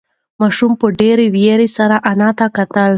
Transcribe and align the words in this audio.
ماشوم 0.41 0.71
په 0.81 0.85
ډېرې 0.99 1.25
وېرې 1.35 1.67
سره 1.77 1.95
انا 2.11 2.29
ته 2.39 2.45
کتل. 2.55 2.89